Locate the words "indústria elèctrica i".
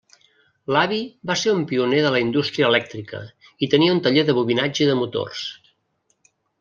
2.25-3.69